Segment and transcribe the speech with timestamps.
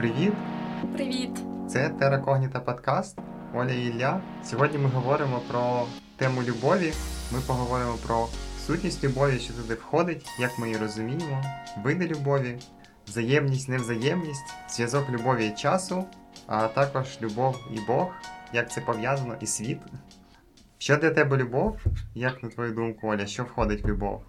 [0.00, 0.32] Привіт!
[0.92, 1.30] Привіт!
[1.68, 3.18] Це Теракогніта подкаст
[3.54, 4.20] Оля і Ілля.
[4.44, 5.86] Сьогодні ми говоримо про
[6.16, 6.92] тему любові.
[7.32, 8.28] Ми поговоримо про
[8.66, 11.42] сутність любові, що туди входить, як ми її розуміємо,
[11.84, 12.58] види любові,
[13.08, 16.04] взаємність, невзаємність, зв'язок любові і часу,
[16.46, 18.08] а також любов і Бог,
[18.52, 19.78] як це пов'язано, і світ.
[20.78, 21.84] Що для тебе любов?
[22.14, 24.22] Як на твою думку, Оля, що входить в любов?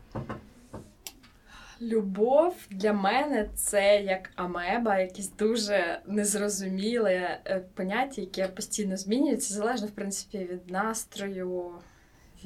[1.81, 9.87] Любов для мене це як амеба, якесь дуже незрозуміле е, поняття, яке постійно змінюється, залежно,
[9.87, 11.71] в принципі, від настрою,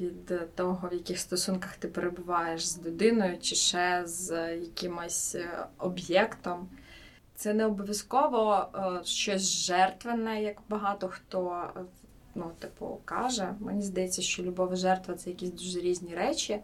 [0.00, 6.68] від того, в яких стосунках ти перебуваєш з людиною чи ще з якимось е, об'єктом.
[7.34, 11.70] Це не обов'язково е, щось жертвене, як багато хто
[12.34, 13.54] ну, типу, каже.
[13.60, 16.60] Мені здається, що любов і жертва це якісь дуже різні речі.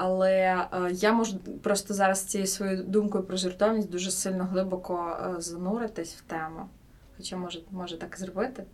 [0.00, 0.32] Але
[0.72, 6.14] е, я можу просто зараз цією своєю думкою про жертовність дуже сильно глибоко е, зануритись
[6.14, 6.68] в тему.
[7.16, 8.64] Хоча може, може так зробити.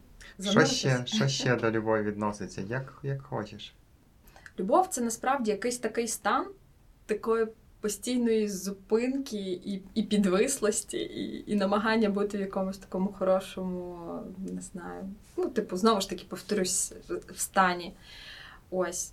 [0.40, 2.60] Що ще що ще до любові відноситься?
[2.60, 3.74] Як, як хочеш?
[4.58, 6.46] Любов це насправді якийсь такий стан
[7.06, 7.46] такої
[7.80, 14.08] постійної зупинки і і підвислості, і і намагання бути в якомусь такому хорошому,
[14.54, 15.08] не знаю.
[15.36, 17.94] Ну, типу, знову ж таки, повторюсь, в стані.
[18.70, 19.12] Ось.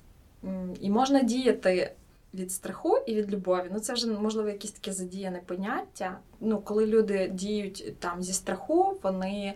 [0.82, 1.94] І можна діяти
[2.34, 3.70] від страху і від любові.
[3.72, 6.20] Ну, це вже, можливо, якесь таке задіяне поняття.
[6.40, 9.54] Ну, Коли люди діють там зі страху, вони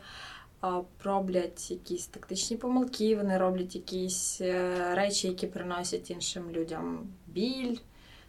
[0.61, 7.77] а, роблять якісь тактичні помилки, вони роблять якісь е, речі, які приносять іншим людям біль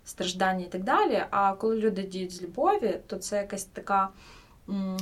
[0.05, 1.25] страждання і так далі.
[1.31, 4.09] А коли люди діють з любові, то це якась така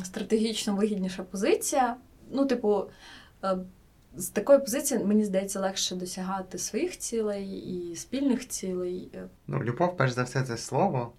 [0.05, 1.97] стратегічно вигідніша позиція.
[2.31, 2.85] Ну, типу,
[3.45, 3.59] е,
[4.17, 9.11] з такої позиції, мені здається, легше досягати своїх цілей і спільних цілей.
[9.47, 11.13] Ну, любов, перш за все, це слово,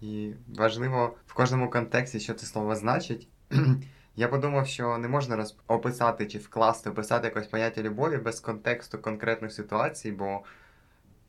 [0.00, 3.28] і важливо в кожному контексті, що це слово значить.
[4.16, 5.56] Я подумав, що не можна роз...
[5.66, 10.40] описати чи вкласти, описати якось поняття любові без контексту конкретної ситуації, бо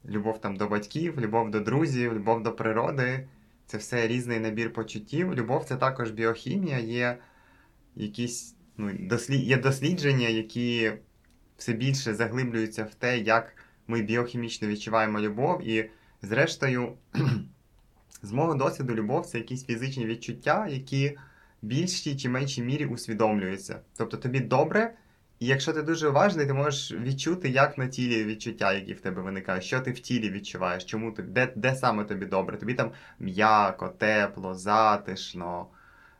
[0.05, 3.27] любов там до батьків, любов до друзів, любов до природи.
[3.65, 5.33] Це все різний набір почуттів.
[5.33, 7.17] Любов це також біохімія, є
[7.95, 9.43] якісь ну, дослід...
[9.43, 10.91] є дослідження, які
[11.61, 13.55] все більше заглиблюються в те, як
[13.88, 15.67] ми біохімічно відчуваємо любов.
[15.67, 15.89] І,
[16.22, 16.94] зрештою,
[18.23, 23.79] з мого досвіду, любов це якісь фізичні відчуття, які в більшій чи меншій мірі усвідомлюються.
[23.97, 24.94] Тобто тобі добре.
[25.39, 29.22] І якщо ти дуже уважний, ти можеш відчути, як на тілі відчуття, які в тебе
[29.22, 32.57] виникають, що ти в тілі відчуваєш, чому ти, де де саме тобі добре?
[32.57, 35.67] Тобі там м'яко, тепло, затишно,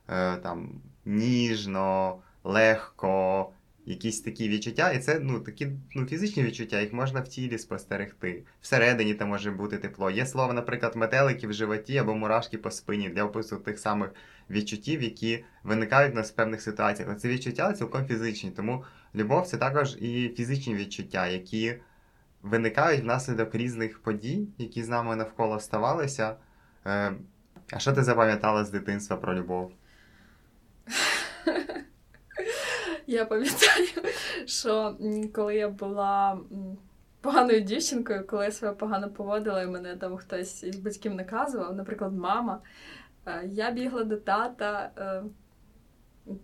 [0.10, 3.52] е, там, ніжно, легко,
[3.86, 4.92] якісь такі відчуття.
[4.92, 8.44] І це ну, такі ну, фізичні відчуття, їх можна в тілі спостерегти.
[8.62, 10.12] Всередині там може бути тепло.
[10.12, 14.10] Є слово, наприклад, метелики в животі або мурашки по спині для опису тих самих
[14.50, 17.18] відчуттів, які виникають у нас в певних ситуаціях.
[17.18, 18.52] Це відчуття цілком фізичні.
[18.52, 18.84] Тому
[19.16, 21.76] любов це також і фізичні відчуття, які
[22.42, 26.36] виникають внаслідок різних подій, які з нами навколо ставалися.
[26.86, 27.14] Е,
[27.72, 29.72] а що ти запам'ятала з дитинства про любов?
[33.12, 33.88] Я пам'ятаю,
[34.46, 34.98] що
[35.34, 36.40] коли я була
[37.22, 42.14] поганою дівчинкою, коли я себе погано поводила, і мене там хтось із батьків наказував, наприклад,
[42.14, 42.62] мама,
[43.26, 44.92] е, я бігла до тата.
[44.98, 45.24] Е,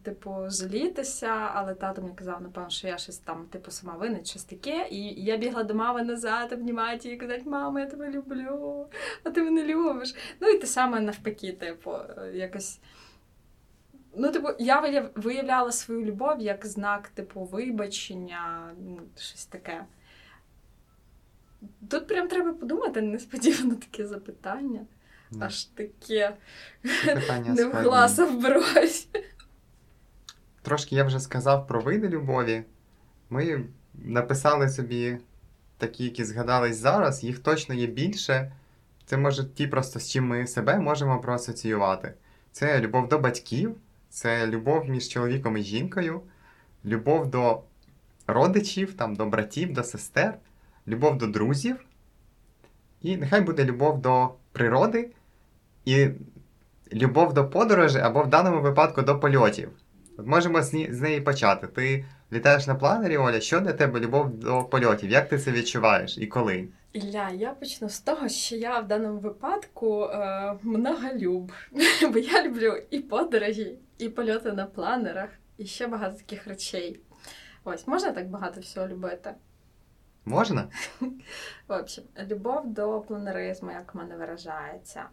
[0.03, 4.43] типу, жалітися, але тато мені казав, напевно, що я щось там, типу, сама винна, щось
[4.43, 4.87] таке.
[4.91, 8.87] І я бігла до мами назад, обнімати її казати, мама, я тебе люблю,
[9.23, 10.15] а ти мене любиш.
[10.39, 11.91] Ну і те саме навпаки, типу,
[12.33, 12.79] якось.
[14.17, 19.85] Ну, типу, я виявляла свою любов як знак, типу, вибачення, ну, щось таке.
[21.89, 24.85] Тут прям треба подумати, несподівано таке запитання.
[25.31, 25.45] Не.
[25.45, 26.35] Аж таке
[27.47, 29.07] не в гласа в бровь.
[30.61, 32.63] Трошки я вже сказав про види любові.
[33.29, 35.17] Ми написали собі
[35.77, 38.51] такі, які згадались зараз, їх точно є більше.
[39.05, 42.13] Це може ті, просто з чим ми себе можемо проасоціювати.
[42.51, 43.75] Це любов до батьків,
[44.09, 46.21] це любов між чоловіком і жінкою,
[46.85, 47.61] любов до
[48.27, 50.37] родичів, там, до братів, до сестер,
[50.87, 51.75] любов до друзів.
[53.01, 55.09] І нехай буде любов до природи
[55.85, 56.07] і
[56.93, 59.69] любов до подорожі або в даному випадку до польотів.
[60.17, 61.67] От можемо з неї почати.
[61.67, 65.09] Ти літаєш на планері, Оля, що для тебе любов до польотів?
[65.09, 66.67] Як ти це відчуваєш і коли?
[66.93, 71.51] Ілля, я почну з того, що я в даному випадку е, многолюб.
[72.13, 76.99] Бо я люблю і подорожі, і польоти на планерах, і ще багато таких речей.
[77.63, 79.35] Ось, можна так багато всього любити?
[80.25, 80.67] Можна?
[81.67, 85.05] В общем, любов до планеризму, як в мене виражається.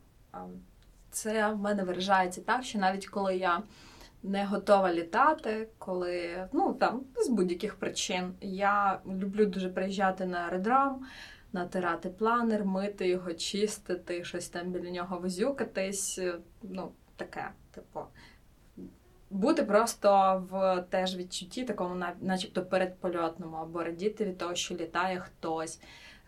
[1.10, 3.62] Це в мене виражається так, що навіть коли я
[4.22, 8.34] не готова літати, коли ну там з будь-яких причин.
[8.40, 11.06] Я люблю дуже приїжджати на аеродром,
[11.52, 16.20] натирати планер, мити його, чистити, щось там біля нього возюкатись.
[16.62, 18.00] Ну, таке, типу.
[19.34, 25.80] Бути просто в теж відчутті, такому, начебто передпольотному, або радіти від того, що літає хтось,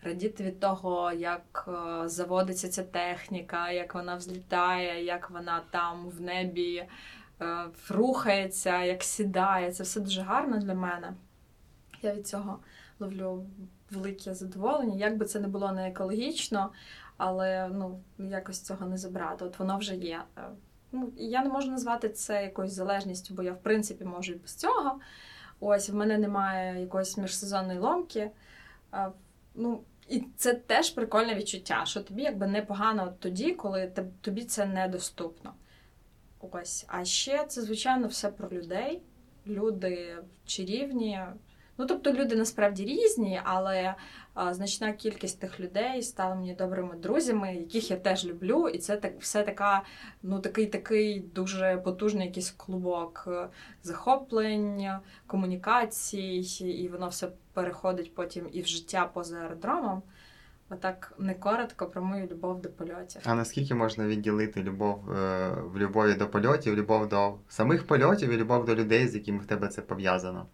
[0.03, 6.21] радіти від того, як е, заводиться ця техніка, як вона взлітає, як вона там в
[6.21, 6.75] небі
[7.41, 9.71] е, рухається, як сідає.
[9.71, 11.13] Це все дуже гарно для мене.
[12.01, 12.59] Я від цього
[12.99, 13.45] ловлю
[13.91, 14.95] велике задоволення.
[14.95, 16.71] Як би це не було не екологічно,
[17.17, 19.45] але ну, якось цього не забрати.
[19.45, 20.21] От воно вже є.
[20.91, 24.55] Ну, Я не можу назвати це якоюсь залежністю, бо я, в принципі, можу і без
[24.55, 24.99] цього.
[25.59, 28.31] Ось в мене немає якоїсь міжсезонної ломки.
[29.55, 33.91] Ну, І це теж прикольне відчуття, що тобі якби непогано тоді, коли
[34.21, 35.53] тобі це недоступно.
[36.51, 36.85] Ось.
[36.87, 39.01] А ще це, звичайно, все про людей.
[39.47, 41.19] Люди чарівні,
[41.77, 43.95] Ну, тобто люди насправді різні, але
[44.51, 49.13] значна кількість тих людей стала мені добрими друзями, яких я теж люблю, і це так
[49.19, 49.83] все така,
[50.23, 53.47] ну такий такий дуже потужний якийсь клубок е,
[53.83, 54.89] захоплень,
[55.27, 60.01] комунікацій, і воно все переходить потім і в життя поза аеродромом.
[60.69, 63.21] Отак не коротко про мою любов до польотів.
[63.25, 68.37] А наскільки можна відділити любов е, в любові до польотів, любов до самих польотів і
[68.37, 70.45] любов до людей, з якими в тебе це пов'язано?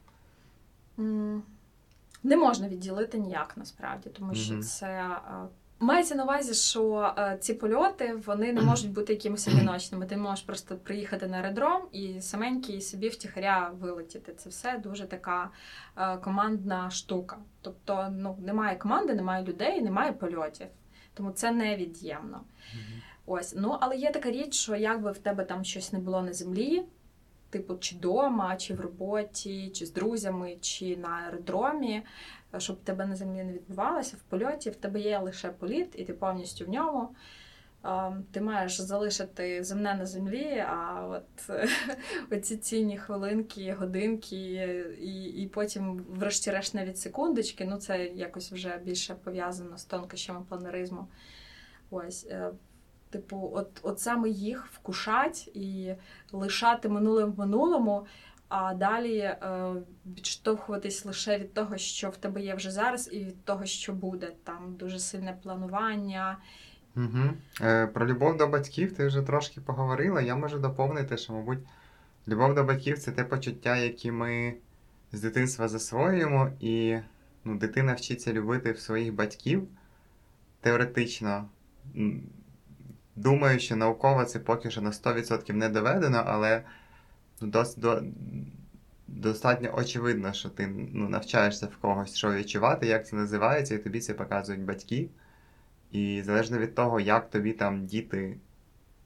[2.23, 4.63] Не можна відділити ніяк насправді, тому що mm-hmm.
[4.63, 4.87] це.
[4.87, 5.47] Е,
[5.79, 10.05] мається на увазі, що е, ці польоти вони не можуть бути якимось одиночними.
[10.05, 14.33] Ти можеш просто приїхати на аеродром і саменький собі втіхаря вилетіти.
[14.33, 15.49] Це все дуже така
[15.97, 17.37] е, командна штука.
[17.61, 20.67] Тобто, ну немає команди, немає людей, немає польотів.
[21.13, 22.41] Тому це невід'ємно.
[22.41, 23.01] Mm-hmm.
[23.25, 26.33] Ось, ну але є така річ, що якби в тебе там щось не було на
[26.33, 26.83] землі,
[27.53, 32.01] типу, чи вдома, чи в роботі, чи з друзями, чи на аеродромі,
[32.57, 36.13] щоб тебе на землі не відбувалося в польоті, в тебе є лише політ, і ти
[36.13, 37.09] повністю в ньому.
[38.31, 41.49] Ти маєш залишити земне на землі, а от
[42.31, 44.35] оці цінні хвилинки, годинки,
[45.01, 51.07] і і потім, врешті-решт, навіть секундочки, ну це якось вже більше пов'язано з тонкощами планеризму.
[51.91, 52.27] Ось.
[53.13, 55.93] Типу, от от саме їх вкушать і
[56.31, 58.05] лишати минулим в минулому,
[58.49, 59.37] а далі е,
[60.05, 64.31] відштовхуватись лише від того, що в тебе є вже зараз, і від того, що буде.
[64.43, 66.37] Там дуже сильне планування.
[66.95, 67.29] Угу.
[67.61, 70.21] Е, Про любов до батьків ти вже трошки поговорила.
[70.21, 71.59] Я можу доповнити, що, мабуть,
[72.27, 74.53] любов до батьків це те почуття, які ми
[75.11, 76.97] з дитинства засвоюємо, і
[77.43, 79.67] ну, дитина вчиться любити своїх батьків
[80.61, 81.49] теоретично.
[83.15, 86.63] Думаю, що науково це поки що на 100% не доведено, але
[87.41, 88.03] ну, дос, до,
[89.07, 93.99] достатньо очевидно, що ти ну, навчаєшся в когось, що відчувати, як це називається, і тобі
[93.99, 95.09] це показують батьки.
[95.91, 98.37] І залежно від того, як тобі там діти,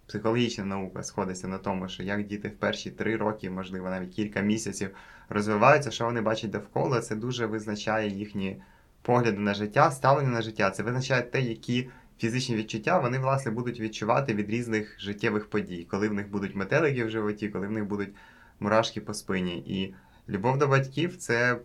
[0.07, 4.41] психологічна наука сходиться на тому, що як діти в перші три роки, можливо, навіть кілька
[4.41, 4.89] місяців
[5.29, 8.61] розвиваються, що вони бачать довкола, це дуже визначає їхні
[9.01, 10.71] погляди на життя, ставлення на життя.
[10.71, 11.89] Це визначає те, які
[12.19, 17.05] фізичні відчуття вони, власне, будуть відчувати від різних життєвих подій, коли в них будуть метелики
[17.05, 18.15] в животі, коли в них будуть
[18.59, 19.57] мурашки по спині.
[19.57, 19.93] І
[20.29, 21.59] любов до батьків це,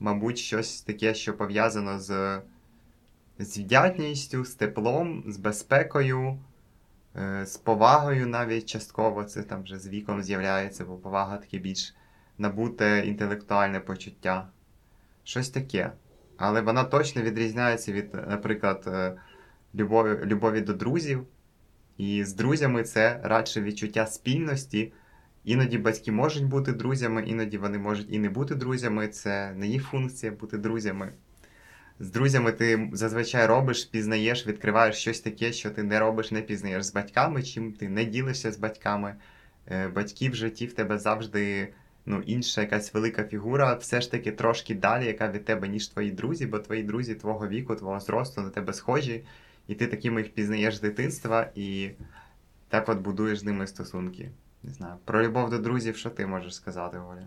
[0.00, 2.40] мабуть, щось таке, що пов'язано з
[3.38, 6.38] з вдячністю, з теплом, з безпекою,
[7.16, 9.24] е, з повагою навіть частково.
[9.24, 11.94] Це там вже з віком з'являється, бо повага таке більш
[12.38, 14.48] набуте інтелектуальне почуття.
[15.24, 15.92] Щось таке.
[16.36, 19.16] Але вона точно відрізняється від, наприклад, е,
[19.74, 21.26] любові, любові до друзів.
[21.98, 24.92] І з друзями це радше відчуття спільності.
[25.44, 29.08] Іноді батьки можуть бути друзями, іноді вони можуть і не бути друзями.
[29.08, 31.12] Це не їх функція бути друзями.
[32.00, 36.84] З друзями ти зазвичай робиш, пізнаєш, відкриваєш щось таке, що ти не робиш, не пізнаєш
[36.84, 39.14] з батьками, чим ти не ділишся з батьками.
[39.70, 41.68] Е, батьки в житті в тебе завжди
[42.06, 46.10] ну, інша якась велика фігура, все ж таки трошки далі, яка від тебе, ніж твої
[46.10, 49.24] друзі, бо твої друзі твого віку, твого зросту на тебе схожі
[49.68, 51.90] і ти такими їх пізнаєш з дитинства і
[52.68, 54.30] так от будуєш з ними стосунки.
[54.62, 54.94] Не знаю.
[55.04, 57.26] Про любов до друзів, що ти можеш сказати, Оля?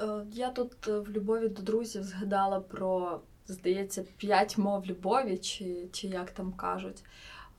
[0.00, 5.88] Е, я тут е, в любові до друзів згадала про, здається, п'ять мов любові, чи
[5.92, 7.04] чи як там кажуть.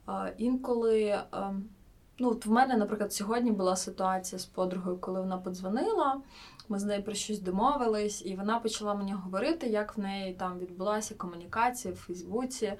[0.10, 1.20] Е, інколи
[2.20, 6.22] Ну, от в мене, наприклад, сьогодні була ситуація з подругою, коли вона подзвонила.
[6.70, 10.60] Ми з нею про щось домовились, і вона почала мені говорити, як в неї там
[10.60, 12.74] відбулася комунікація в Фейсбуці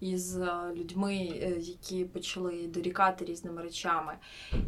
[0.00, 4.14] із е, людьми, е, які почали дорікати різними речами.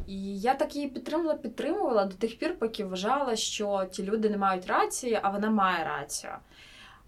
[0.06, 4.36] І я так її підтримувала, підтримувала до тих пір, поки вважала, що ті люди не
[4.36, 6.32] мають рації, а вона має рацію.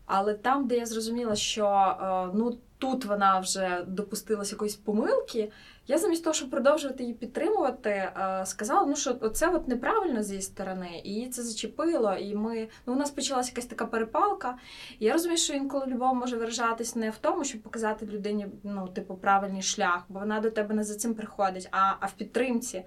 [0.07, 5.51] Але там, де я зрозуміла, що е, ну тут вона вже допустилась якоїсь помилки,
[5.89, 8.13] я замість того, щоб продовжувати її підтримувати,
[8.45, 12.15] сказала, ну що це от неправильно з її сторони, і її це зачепило.
[12.15, 14.57] І ми ну у нас почалася якась така перепалка.
[14.99, 18.89] І я розумію, що інколи любов може виражатись не в тому, щоб показати людині ну,
[18.89, 22.85] типу, правильний шлях, бо вона до тебе не за цим приходить, а, а в підтримці.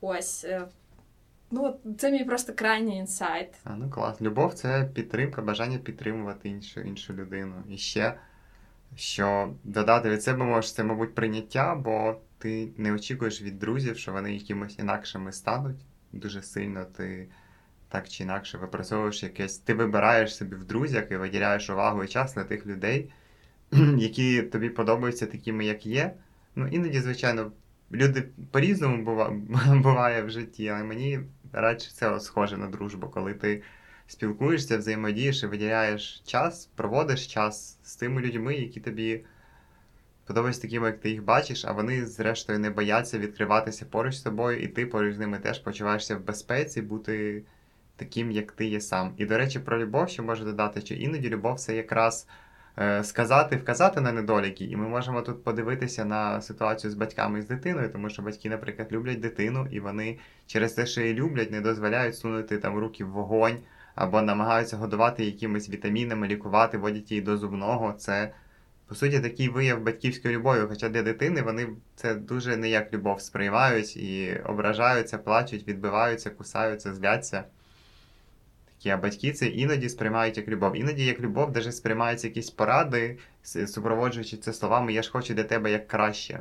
[0.00, 0.44] Ось.
[0.44, 0.68] Е,
[1.50, 3.48] ну, це мій просто крайній інсайт.
[3.64, 4.20] А, ну клас.
[4.20, 7.54] Любов це підтримка, бажання підтримувати іншу іншу людину.
[7.68, 8.14] І ще
[8.96, 14.12] що додати від себе можеш, це, мабуть, прийняття, бо ти не очікуєш від друзів, що
[14.12, 15.84] вони якимось інакшими стануть.
[16.12, 17.28] Дуже сильно ти
[17.88, 19.58] так чи інакше випрацьовуєш якесь.
[19.58, 23.10] Ти вибираєш собі в друзях і виділяєш увагу і час на тих людей,
[23.98, 26.14] які тобі подобаються такими, як є.
[26.56, 27.52] Ну, іноді, звичайно,
[27.92, 29.04] люди по-різному
[29.82, 31.20] буває в житті, але мені
[31.52, 33.62] радше це схоже на дружбу, коли ти
[34.06, 39.24] спілкуєшся, взаємодієш і виділяєш час, проводиш час з тими людьми, які тобі
[40.26, 44.60] подобаються такими, як ти їх бачиш, а вони, зрештою, не бояться відкриватися поруч з тобою,
[44.60, 47.42] і ти поруч з ними теж почуваєшся в безпеці, бути
[47.96, 49.14] таким, як ти є сам.
[49.16, 52.26] І, до речі, про любов ще можу додати, що іноді любов це якраз.
[52.78, 57.42] Е, сказати, вказати на недоліки, і ми можемо тут подивитися на ситуацію з батьками і
[57.42, 61.50] з дитиною, тому що батьки, наприклад, люблять дитину, і вони через те, що її люблять,
[61.50, 63.58] не дозволяють сунути там руки в вогонь
[63.94, 67.92] або намагаються годувати якимись вітамінами, лікувати, водять її до зубного.
[67.92, 68.32] Це,
[68.94, 70.60] по суті, такий вияв батьківської любові.
[70.68, 76.94] Хоча для дитини вони це дуже не як любов сприймають і ображаються, плачуть, відбиваються, кусаються,
[76.94, 77.44] зляться.
[78.64, 80.76] Такі, а батьки це іноді сприймають як любов.
[80.76, 85.70] Іноді як любов, даже сприймаються якісь поради, супроводжуючи це словами Я ж хочу для тебе
[85.70, 86.40] як краще.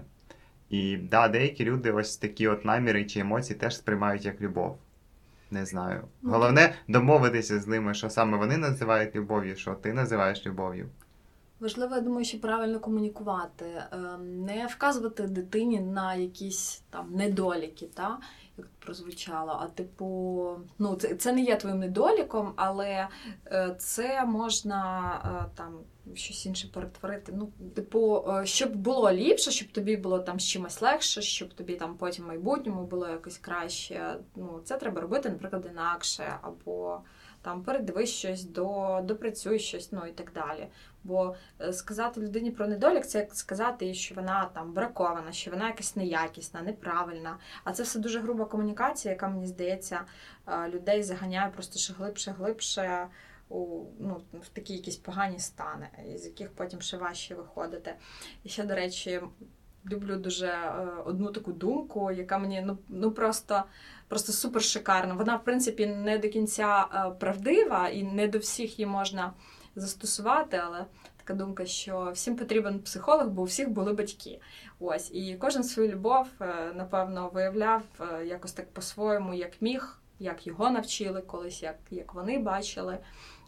[0.70, 4.78] І да, деякі люди ось такі от наміри чи емоції теж сприймають як любов.
[5.52, 6.02] Не знаю.
[6.22, 10.90] Ну, Головне домовитися з ними, що саме вони називають любов'ю, що ти називаєш любов'ю.
[11.64, 18.20] Важливо, я думаю, що правильно комунікувати, ем, не вказувати дитині на якісь там недоліки, та?
[18.58, 19.58] як прозвучало.
[19.62, 23.08] А типу, ну це це не є твоїм недоліком, але
[23.46, 25.80] е, це можна е, там
[26.14, 27.34] щось інше перетворити.
[27.36, 31.76] Ну, типу, е, щоб було ліпше, щоб тобі було там з чимось легше, щоб тобі
[31.76, 34.16] там потім в майбутньому було якось краще.
[34.36, 37.00] Ну, це треба робити, наприклад, інакше, або
[37.44, 40.68] там передивись щось, до, допрацюй щось, ну і так далі.
[41.04, 45.68] Бо е, сказати людині про недолік, це як сказати, що вона там бракована, що вона
[45.68, 47.38] якась неякісна, неправильна.
[47.64, 50.02] А це все дуже груба комунікація, яка мені здається,
[50.48, 53.08] е, людей заганяє просто ще глибше, глибше
[53.50, 57.96] у ну, в такі якісь погані стани, з яких потім ще важче виходити.
[58.44, 59.22] І ще, до речі,
[59.92, 63.64] люблю дуже е, одну таку думку, яка мені ну, ну просто.
[64.14, 65.14] Просто супер шикарна.
[65.14, 66.86] Вона, в принципі, не до кінця
[67.20, 69.34] правдива і не до всіх її можна
[69.76, 70.86] застосувати, але
[71.18, 74.40] така думка, що всім потрібен психолог, бо у всіх були батьки.
[74.80, 80.48] Ось і кожен свою любов, е, напевно, виявляв е, якось так по-своєму, як міг, як
[80.48, 82.98] його навчили колись, як, як вони бачили.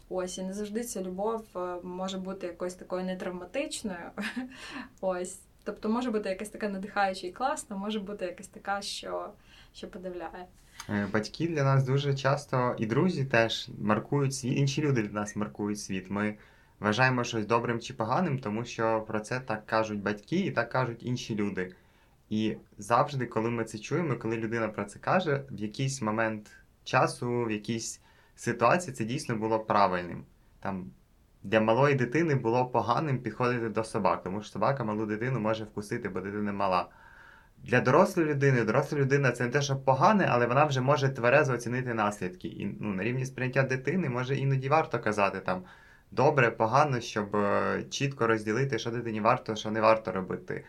[0.08, 4.10] Ось, і не завжди ця любов е, може бути якоюсь такою нетравматичною.
[5.00, 5.38] Ось.
[5.64, 9.30] Тобто може бути якась така надихаюча і класна, може бути якась така, що
[9.76, 10.46] що подивляє.
[10.88, 15.36] Е, батьки для нас дуже часто і друзі теж маркують світ, інші люди для нас
[15.36, 16.10] маркують світ.
[16.10, 16.36] Ми
[16.80, 21.02] вважаємо щось добрим чи поганим, тому що про це так кажуть батьки і так кажуть
[21.02, 21.74] інші люди.
[22.30, 26.50] І завжди, коли ми це чуємо, коли людина про це каже, в якийсь момент
[26.84, 28.00] часу, в якійсь
[28.36, 30.24] ситуації це дійсно було правильним.
[30.60, 30.90] Там
[31.42, 36.08] для малої дитини було поганим підходити до собак, тому що собака малу дитину може вкусити,
[36.08, 36.88] бо дитина мала.
[37.64, 41.52] Для дорослої людини, доросла людина це не те, що погане, але вона вже може тверезо
[41.52, 42.48] оцінити наслідки.
[42.48, 45.62] І ну, на рівні сприйняття дитини може іноді варто казати там
[46.10, 50.54] добре, погано, щоб е, чітко розділити, що дитині варто, що не варто робити.
[50.54, 50.64] Е,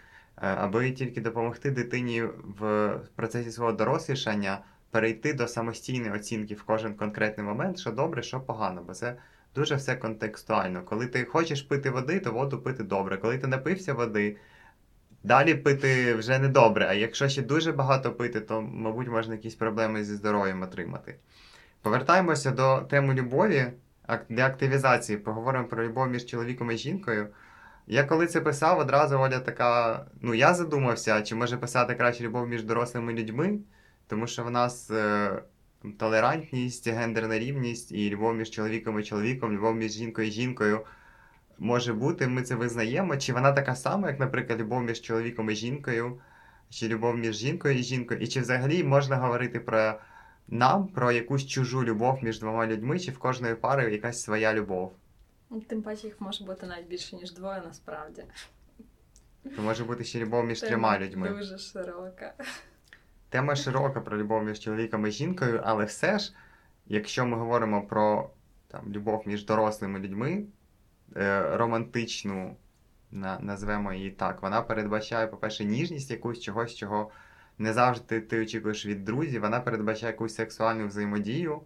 [0.47, 2.23] аби тільки допомогти дитині
[2.59, 4.59] в процесі свого дорослішання
[4.91, 9.15] перейти до самостійної оцінки в кожен конкретний момент, що добре, що погано, бо це
[9.55, 10.81] дуже все контекстуально.
[10.83, 13.17] Коли ти хочеш пити води, то воду пити добре.
[13.17, 14.37] Коли ти напився води.
[15.27, 19.55] Далі пити вже не добре, а якщо ще дуже багато пити, то, мабуть, можна якісь
[19.55, 21.15] проблеми зі здоров'ям отримати.
[21.81, 23.65] Повертаємося до теми любові
[24.29, 25.17] для активізації.
[25.17, 27.27] Поговоримо про любов між чоловіком і жінкою.
[27.87, 30.05] Я коли це писав, одразу Оля така.
[30.21, 33.59] Ну, я задумався, чи може писати краще любов між дорослими людьми,
[34.07, 35.31] тому що в нас е,
[35.99, 40.85] толерантність, гендерна рівність і любов між чоловіком і чоловіком, любов між жінкою і жінкою
[41.59, 43.17] може бути, ми це визнаємо.
[43.17, 46.21] Чи вона така сама, як, наприклад, любов між чоловіком і жінкою,
[46.69, 49.99] чи любов між жінкою і жінкою, і чи взагалі можна говорити про
[50.47, 54.93] нам, про якусь чужу любов між двома людьми, чи в кожної пари якась своя любов?
[55.49, 58.23] Ну, Тим паче їх може бути навіть більше, ніж двоє, насправді.
[59.55, 61.29] То може бути ще любов між Тема трьома людьми.
[61.29, 62.33] Дуже широка.
[63.29, 66.33] Тема широка про любов між чоловіком і жінкою, але все ж,
[66.87, 68.29] якщо ми говоримо про
[68.67, 70.43] там, любов між дорослими людьми,
[71.57, 72.55] романтичну,
[73.11, 77.11] на, назвемо її так, вона передбачає, по-перше, ніжність якусь чогось, чого
[77.57, 81.61] не завжди ти очікуєш від друзів, вона передбачає якусь сексуальну взаємодію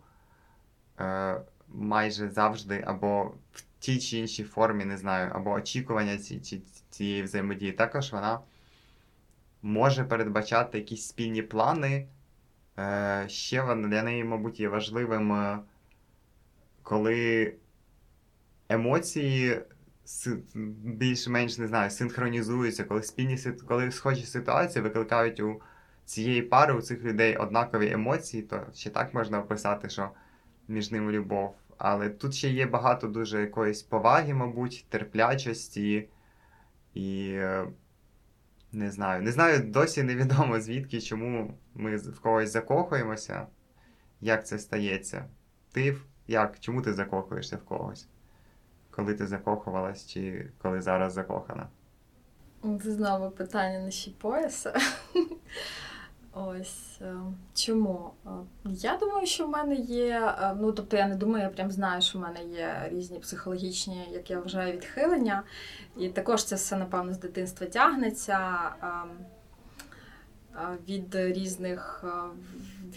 [1.00, 6.62] е, майже завжди, або в тій чи іншій формі, не знаю, або очікування ці, ці,
[6.90, 7.72] цієї взаємодії.
[7.72, 8.40] Також вона
[9.62, 12.08] може передбачати якісь спільні плани.
[12.80, 15.60] Е, ще вон- для неї, мабуть, є важливим, е,
[16.84, 17.54] коли
[18.72, 19.62] емоції
[20.84, 23.38] більш-менш не знаю, синхронізуються, коли спільні
[23.68, 25.62] коли схожі ситуації викликають у
[26.06, 30.10] цієї пари, у цих людей однакові емоції, то ще так можна описати, що
[30.68, 31.56] між ними любов.
[31.78, 36.10] Але тут ще є багато дуже якоїсь поваги, мабуть, терплячості
[36.94, 37.32] і.
[37.34, 37.68] е,
[38.72, 39.22] не знаю.
[39.22, 43.48] Не знаю, досі невідомо звідки, чому ми в когось закохуємося,
[44.22, 45.25] як це стається.
[45.72, 45.98] Ти
[46.28, 46.60] як?
[46.60, 48.08] Чому ти закохуєшся в когось?
[48.92, 51.68] Коли ти закохувалась, чи коли зараз закохана?
[52.84, 54.74] Це знову питання на щі пояса.
[56.34, 57.16] Ось е,
[57.54, 58.12] чому?
[58.26, 58.30] Е,
[58.66, 60.36] Я думаю, що в мене є.
[60.42, 64.08] е, Ну тобто я не думаю, я прям знаю, що в мене є різні психологічні,
[64.12, 65.44] як я вважаю, відхилення.
[65.98, 68.40] І також це все, напевно, з дитинства тягнеться
[68.84, 69.10] ем,
[70.88, 72.04] від різних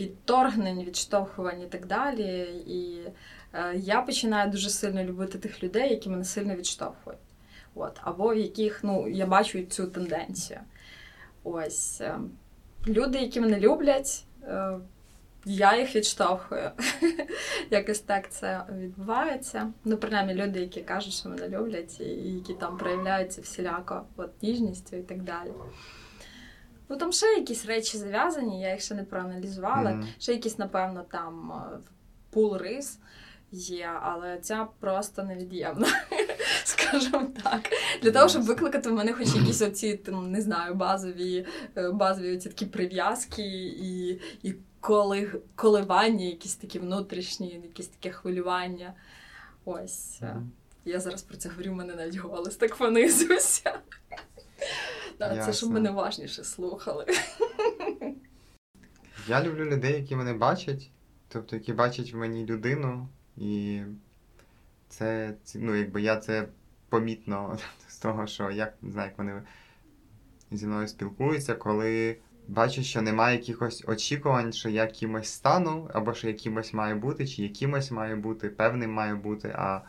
[0.00, 2.28] відторгнень, відштовхувань і так далі.
[2.66, 3.08] І
[3.74, 7.18] я починаю дуже сильно любити тих людей, які мене сильно відштовхують.
[7.74, 10.60] От, або в яких ну, я бачу цю тенденцію.
[11.44, 12.18] Ось е,
[12.86, 14.78] люди, які мене люблять, е,
[15.44, 16.70] я їх відштовхую.
[17.70, 19.72] Якось так це відбувається.
[19.84, 24.96] Ну, принаймні, люди, які кажуть, що мене люблять, і які там проявляються всіляко от, ніжністю
[24.96, 25.52] і так далі.
[26.88, 29.90] Ну, там ще якісь речі зав'язані, я їх ще не проаналізувала.
[29.90, 30.08] Мгм.
[30.18, 31.78] Ще якісь, напевно, там е,
[32.30, 32.98] пул рис
[33.54, 35.88] є, але ця просто невід'ємна,
[36.64, 37.60] скажімо так.
[38.02, 42.36] Для того, щоб викликати в мене хоч якісь оці, там, не знаю, базові, е, базові
[42.36, 44.08] оці такі прив'язки і,
[44.42, 48.94] і коли, коливання, якісь такі внутрішні, якісь таке хвилювання.
[49.64, 50.18] Ось.
[50.22, 50.36] е,
[50.84, 53.78] Я зараз про це говорю, в мене навіть голос так понизився.
[55.18, 57.06] Да, Це щоб мене уважніше слухали.
[59.28, 60.90] Я люблю людей, які мене бачать,
[61.28, 63.82] тобто які бачать в мені людину, і
[64.88, 66.48] це, ну, якби я це
[66.88, 69.42] помітно з того, що як не знаю, як вони
[70.50, 72.16] зі мною спілкуються, коли
[72.48, 77.42] бачу, що немає якихось очікувань, що я кимось стану, або що якимось має бути, чи
[77.42, 79.80] якимось має бути, певним має бути, а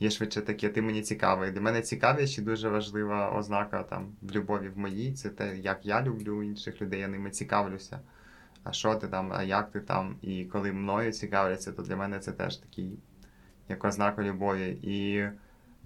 [0.00, 1.50] є швидше таке, ти мені цікавий.
[1.50, 5.86] Для мене цікавість і дуже важлива ознака там в любові в моїй, це те, як
[5.86, 8.00] я люблю інших людей, я ними цікавлюся.
[8.64, 10.16] А що ти там, а як ти там?
[10.22, 12.98] І коли мною цікавляться, то для мене це теж такий
[13.68, 14.78] як ознака любові.
[14.82, 15.24] І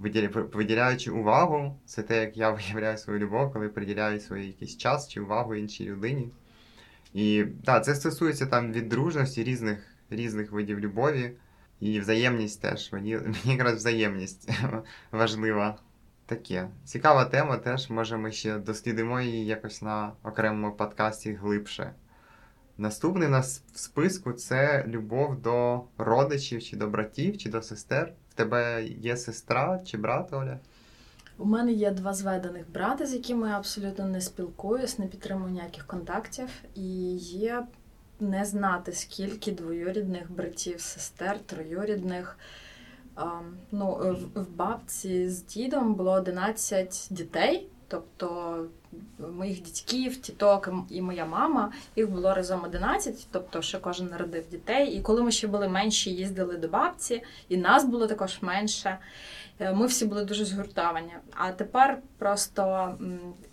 [0.03, 5.09] виділя- виділяючи увагу, це те, як я виявляю свою любов, коли приділяю свій якийсь час
[5.09, 6.31] чи увагу іншій людині.
[7.15, 9.79] І так, це стосується там від дружності різних,
[10.11, 11.33] різних видів любові.
[11.81, 12.93] І взаємність теж.
[12.93, 14.51] Мені, мені якраз взаємність
[15.13, 15.79] важлива.
[16.27, 16.69] Таке.
[16.85, 17.91] Цікава тема теж.
[17.91, 21.93] Може, ми ще дослідимо її якось на окремому подкасті глибше.
[22.79, 28.13] Наступний у нас в списку це любов до родичів, чи до братів, чи до сестер.
[28.31, 30.59] В тебе є сестра чи брат, Оля?
[31.39, 35.87] У мене є два зведених брати, з якими я абсолютно не спілкуюсь, не підтримую ніяких
[35.87, 36.49] контактів.
[36.75, 37.67] І є
[38.21, 42.39] не знати, скільки двоюрідних братів, сестер, троюрідних.
[43.17, 48.57] Ем, ну, в бабці з дідом було 11 дітей, тобто
[49.37, 54.89] моїх дітьків, тіток і моя мама, їх було разом 11, тобто ще кожен народив дітей.
[54.89, 58.99] І коли ми ще були менші, їздили до бабці, і нас було також менше.
[59.59, 61.13] Е, Ми всі були дуже згуртовані.
[61.37, 62.95] А тепер просто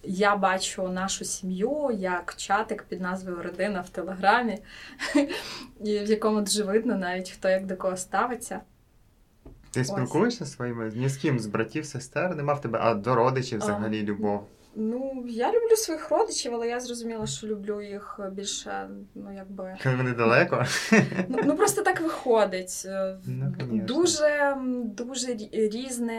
[0.04, 4.60] я бачу нашу сім'ю як чатик під назвою Родина в Телеграмі,
[5.84, 8.62] і в якому дуже видно навіть хто як до кого ставиться.
[9.72, 12.36] Ти спілкуєшся зі своїми ні з ким з братів, сестер?
[12.36, 14.48] Нема в тебе, а до родичів взагалі любов.
[14.76, 19.76] Ну, я люблю своїх родичів, але я зрозуміла, що люблю їх більше, ну якби.
[19.84, 20.66] Коли вони далеко.
[21.28, 22.84] Ну, ну просто так виходить.
[22.86, 23.82] Е, Ну.
[23.86, 26.14] Дуже дуже різне.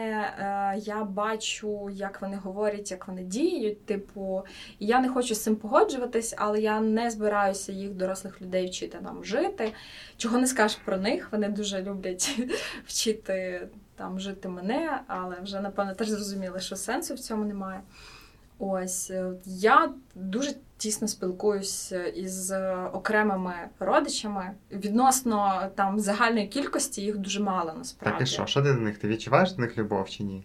[0.75, 3.85] е, Я бачу, як вони говорять, як вони діють.
[3.85, 4.45] Типу,
[4.79, 9.23] я не хочу з цим погоджуватись, але я не збираюся їх дорослих людей вчити нам
[9.25, 9.73] жити.
[10.17, 11.27] Чого не скажеш про них?
[11.31, 12.39] Вони дуже люблять
[12.85, 17.81] вчити там жити мене, але вже напевно теж зрозуміли, що сенсу в цьому немає.
[18.65, 24.51] Ось е, я дуже тісно спілкуюся із е, окремими родичами.
[24.71, 28.19] Відносно там загальної кількості їх дуже мало насправді.
[28.19, 28.45] Так і що?
[28.45, 28.97] Що ти до них?
[28.97, 30.43] Ти відчуваєш до них любов чи ні?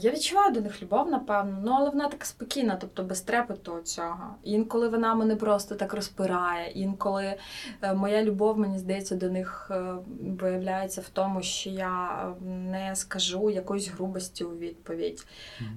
[0.00, 4.34] Я відчуваю до них любов, напевно, ну але вона така спокійна, тобто без трепету цього.
[4.42, 6.70] Інколи вона мене просто так розпирає.
[6.70, 7.34] Інколи
[7.82, 9.94] е, моя любов, мені здається, до них е,
[10.40, 15.26] виявляється в тому, що я е, не скажу якоїсь грубості у відповідь.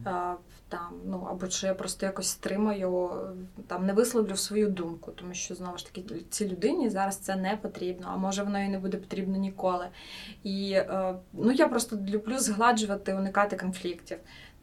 [0.06, 0.12] Е,
[0.74, 3.20] Там, ну, або що я просто якось стримаю,
[3.68, 7.58] там не висловлю свою думку, тому що знову ж таки цій людині зараз це не
[7.58, 9.88] потрібно, а може воно і не буде потрібно ніколи.
[10.44, 14.18] І е, ну, я просто люблю згладжувати, уникати конфліктів.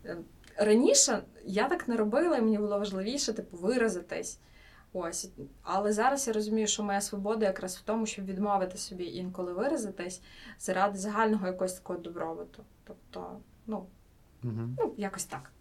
[0.05, 0.16] Е,
[0.57, 4.38] Раніше я так не робила, і мені було важливіше типу, виразитись.
[4.92, 5.31] Ось.
[5.62, 10.23] Але зараз я розумію, що моя свобода якраз в тому, щоб відмовити собі інколи виразитись
[10.59, 12.64] заради загального якогось такого добробуту.
[12.85, 13.87] Тобто, ну,
[14.44, 14.68] Угу.
[14.79, 15.53] ну якось так.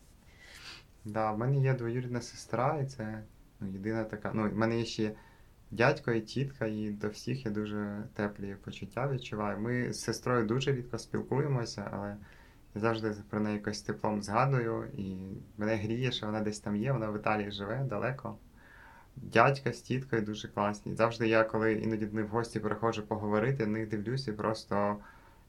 [1.06, 3.24] Да, в мене є двоюрідна сестра, і це
[3.60, 4.32] ну, єдина така.
[4.34, 5.12] Ну, в мене є ще
[5.72, 9.60] дядько і тітка, і до всіх я дуже теплі почуття відчуваю.
[9.60, 12.16] Ми з сестрою дуже рідко спілкуємося, але
[12.76, 15.18] я завжди про неї якось теплом згадую, і
[15.58, 18.38] мене гріє, що вона десь там є, вона в Італії живе далеко.
[19.16, 20.96] Дядька з тіткою дуже класні.
[20.96, 24.98] Завжди я, коли іноді в гості приходжу поговорити, на них дивлюсь і просто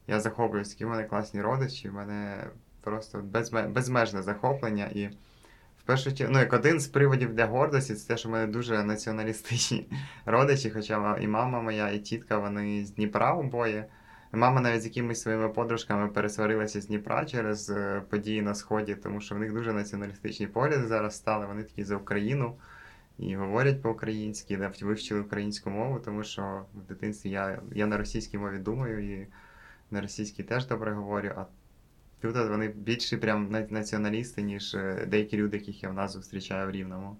[0.07, 2.47] я захоплююсь, які в мене класні родичі, в мене
[2.81, 3.23] просто
[3.69, 4.85] безмежне захоплення.
[4.85, 5.09] І
[5.83, 8.47] в першу чергу, ну як один з приводів для гордості, це те, що в мене
[8.47, 9.87] дуже націоналістичні
[10.25, 13.85] родичі, хоча і мама моя, і тітка, вони з Дніпра обоє.
[14.33, 19.21] Мама навіть з якимись своїми подружками пересварилася з Дніпра через е, події на сході, тому
[19.21, 21.45] що в них дуже націоналістичні погляди зараз стали.
[21.45, 22.55] Вони такі за Україну
[23.17, 28.37] і говорять по-українськи, навіть вивчили українську мову, тому що в дитинстві я, я на російській
[28.37, 29.27] мові думаю і
[29.91, 31.31] на російській теж добре говорю.
[31.37, 31.45] А
[32.21, 36.71] тут вони більші прям націоналісти, ніж е, деякі люди, яких я в нас зустрічаю в
[36.71, 37.15] Рівному.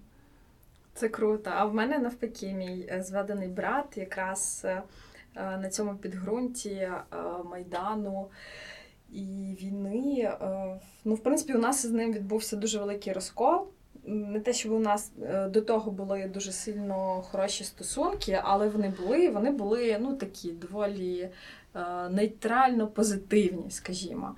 [0.94, 1.50] Це круто.
[1.54, 4.82] А в мене навпаки, мій е, зведений брат якраз е,
[5.34, 6.88] на цьому підґрунті
[7.44, 8.28] Майдану
[9.12, 10.32] і війни.
[11.04, 13.66] Ну, в принципі, у нас з ним відбувся дуже великий розкол.
[14.04, 15.12] Не те, щоб у нас
[15.48, 21.30] до того були дуже сильно хороші стосунки, але вони були, вони були ну, такі доволі
[22.10, 24.34] нейтрально позитивні, скажімо.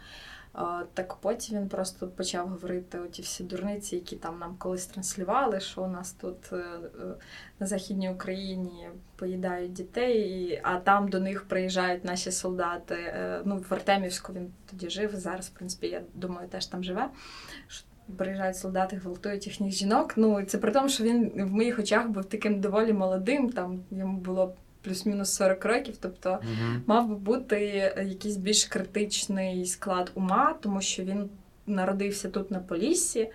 [0.95, 5.83] Так потім він просто почав говорити оті всі дурниці, які там нам колись транслювали, що
[5.83, 7.15] у нас тут е, е,
[7.61, 12.95] на Західній Україні поїдають дітей, а там до них приїжджають наші солдати.
[12.95, 17.09] Е, Ну, в Артемівську він тоді жив, зараз, в принципі, я думаю, теж там живе.
[18.17, 20.13] Приїжджають солдати, гвалтують їхніх жінок.
[20.17, 24.19] Ну, це при тому, що він в моїх очах був таким доволі молодим, там йому
[24.19, 25.97] було плюс-мінус 40 років.
[26.01, 26.81] Тобто Угу.
[26.87, 27.61] мав би бути
[28.09, 31.31] якийсь більш критичний склад ума, тому що він
[31.67, 33.31] народився тут на Поліссі, е,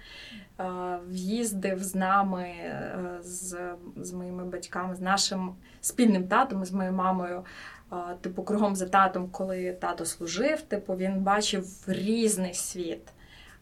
[1.09, 3.57] в'їздив з нами, е, з,
[3.97, 7.43] з моїми батьками, з нашим спільним татом, з моєю мамою.
[7.91, 13.01] е, Типу, кругом за татом, коли тато служив, типу, він бачив різний світ.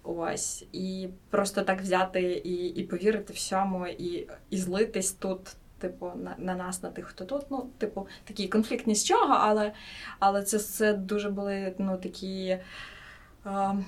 [0.03, 5.39] Ось, і просто так взяти і, і повірити всьому, і, і злитись тут,
[5.79, 7.45] типу, на, на нас, на тих, хто тут.
[7.49, 9.71] Ну, типу, такі конфлікт ні з чого, але,
[10.19, 12.59] але це, це дуже були ну, такі.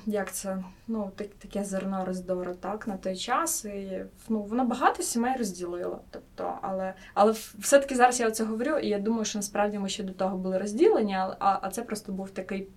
[0.06, 0.64] Як це?
[0.88, 3.66] Ну, так, таке зерно роздору, так, на той час.
[3.66, 6.02] І ну, воно багато сімей розділило.
[6.12, 10.04] Тобто, але, але все-таки зараз я оце говорю, і я думаю, що насправді ми ще
[10.04, 12.68] до того були розділені, а, а це просто був такий,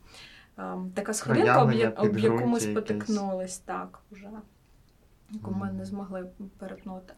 [0.94, 2.62] така сходинка, об, об яку ми підґрунтя якесь.
[2.62, 4.28] спотикнулись, так, уже,
[5.30, 6.26] яку ми не змогли
[6.58, 7.14] перетнути.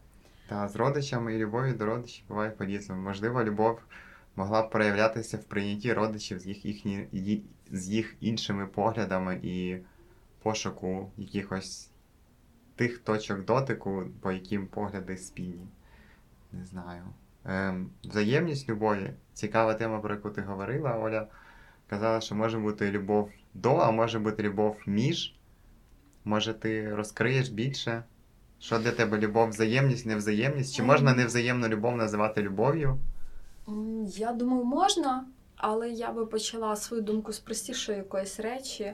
[0.47, 3.01] Та з родичами і любов'ю до родичів буває по-різному.
[3.01, 3.79] Можливо, любов
[4.35, 7.07] могла б проявлятися в прийнятті родичів з їх, їхні,
[7.71, 9.77] з їх іншими поглядами і
[10.43, 11.89] пошуку якихось
[12.75, 15.67] тих точок дотику, по яким погляди спільні.
[16.51, 17.03] Не знаю.
[17.45, 21.27] Ем, взаємність любові цікава тема, про яку ти говорила, Оля.
[21.87, 25.35] Казала, що може бути любов до, а може бути любов між.
[26.25, 28.03] Може, ти розкриєш більше?
[28.65, 30.75] Що для тебе любов, взаємність, невзаємність?
[30.75, 32.97] Чи можна невзаємну любов називати любов'ю?
[34.05, 35.25] Я думаю, можна.
[35.55, 38.93] але я би почала свою думку з простішої якоїсь речі.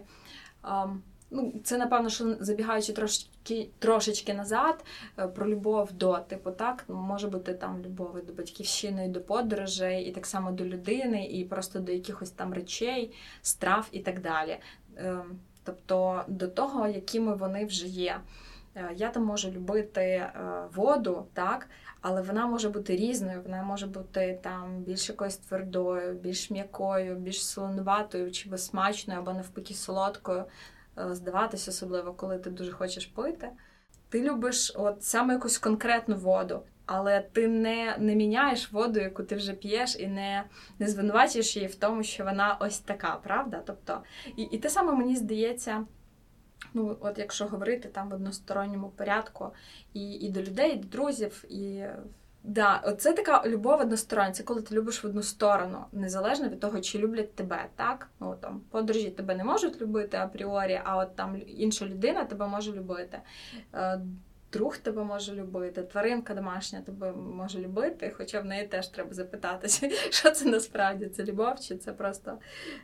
[1.32, 4.86] Ну, Це, напевно, що забігаючи трошки, трошечки назад
[5.20, 9.22] е, про любов до, типу, так, може бути там любов і до батьківщини, і до
[9.22, 14.22] подорожей, і так само до людини, і просто до якихось там речей, страв і так
[14.22, 14.58] далі.
[14.98, 18.22] Ем, тобто до того, якими вони вже є.
[18.76, 20.34] Е, я там можу любити е,
[20.74, 21.70] воду, так,
[22.02, 27.46] але вона може бути різною, вона може бути там більш якоюсь твердою, більш м'якою, більш
[27.46, 30.46] солонуватою чи безсмачною, або навпаки солодкою.
[30.98, 33.50] Е, здаватись, особливо, коли ти дуже хочеш пити.
[34.10, 39.36] Ти любиш от саме якусь конкретну воду, але ти не не міняєш воду, яку ти
[39.36, 40.44] вже п'єш, і не
[40.80, 43.62] не звинувачуєш її в тому, що вона ось така, правда?
[43.66, 44.02] Тобто,
[44.36, 45.86] І і те саме мені здається,
[46.74, 49.52] ну от якщо говорити там в односторонньому порядку,
[49.93, 51.86] і і до людей, і до друзів, і
[52.43, 56.82] Да, це така любов одностороння, це коли ти любиш в одну сторону, незалежно від того,
[56.82, 58.10] чи люблять тебе, так?
[58.19, 62.71] Ну там подорожі тебе не можуть любити апріорі, а от там інша людина тебе може
[62.71, 63.21] любити.
[64.52, 69.90] Друг тебе може любити, тваринка домашня тебе може любити, хоча в неї теж треба запитатися,
[70.10, 72.38] що це насправді це любов, чи це просто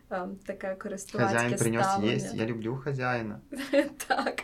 [0.10, 2.32] ем, таке користувацьке Хазяїн принес ставлення.
[2.34, 3.40] Я люблю хазяїна.
[4.08, 4.44] Так.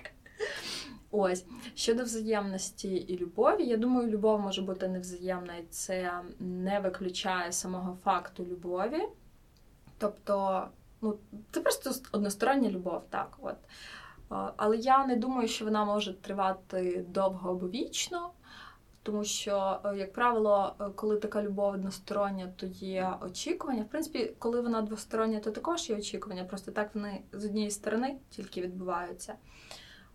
[1.16, 7.52] Ось щодо взаємності і любові, я думаю, любов може бути невзаємна, і це не виключає
[7.52, 9.02] самого факту любові.
[9.98, 10.68] Тобто,
[11.02, 11.18] ну,
[11.52, 13.38] це просто одностороння любов, так.
[13.42, 13.56] от.
[14.30, 18.32] Але я не думаю, що вона може тривати довго або вічно,
[19.04, 23.84] тому що, е, як правило, е, коли така любов одностороння, то є очікування.
[23.84, 26.44] В принципі, коли вона двостороння, то також є очікування.
[26.44, 29.36] Просто так вони з однієї сторони тільки відбуваються.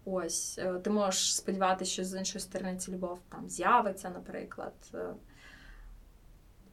[0.05, 4.73] Ось, е, ти можеш сподіватися, що з іншої сторони ця любов там з'явиться, наприклад.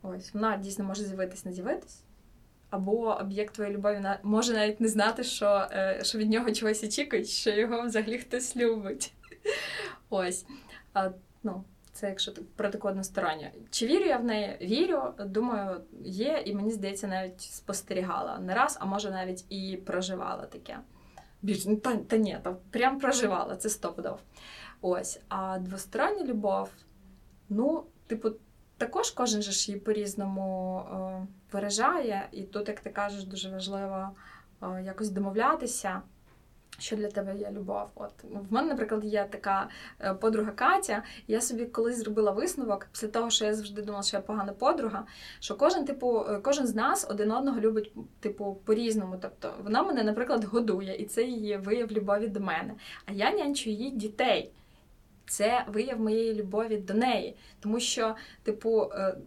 [0.01, 2.03] Ось, вона дійсно може з'явитись, не з'явитись.
[2.75, 7.27] Або об'єкт твоєї любові може навіть не знати, що е, що від нього чогось очікують,
[7.27, 9.13] що його взагалі хтось любить.
[10.09, 10.45] Ось.
[10.93, 11.09] А,
[11.43, 13.47] ну, Це якщо про таку односторонню.
[13.69, 14.57] Чи вірю я в неї?
[14.61, 20.45] Вірю, думаю, є, і мені здається, навіть спостерігала не раз, а може навіть і проживала
[20.45, 20.77] таке
[21.41, 24.19] більш ну, та, та ні, там прям проживала, це стопудов.
[24.81, 25.19] Ось.
[25.29, 26.69] А двостороння любов,
[27.49, 28.31] ну, типу,
[28.77, 34.09] також кожен же ж її по-різному е, і тут, як ти кажеш, дуже важливо
[34.63, 36.01] е, якось домовлятися
[36.79, 37.87] що для тебе є любов?
[37.95, 39.69] От в мене, наприклад, є така
[40.01, 41.03] е, подруга Катя.
[41.27, 45.05] Я собі колись зробила висновок після того, що я завжди думала, що я погана подруга.
[45.39, 49.17] Що кожен, типу, е, кожен з нас один одного любить, типу, по-різному.
[49.21, 52.73] Тобто вона мене, наприклад, годує, і це її вияв любові до мене.
[53.05, 54.51] А я нянчу її дітей
[55.27, 57.35] це вияв моєї любові до неї.
[57.59, 59.17] Тому що, типу, е,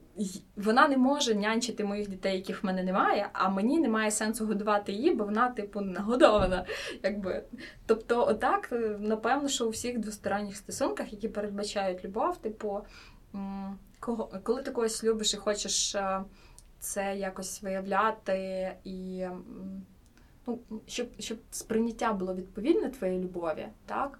[0.57, 4.93] вона не може нянчити моїх дітей, яких в мене немає, а мені немає сенсу годувати
[4.93, 6.65] її, бо вона, типу, нагодована.
[7.03, 7.45] Якби.
[7.87, 12.81] Тобто, отак, е, напевно, що у всіх двосторонніх стосунках, які передбачають любов, типу,
[14.43, 16.21] коли ти когось любиш і хочеш е,
[16.81, 19.27] це якось виявляти і.
[20.47, 24.19] Ну, щоб щоб сприйняття було відповідне твоєї любові, так?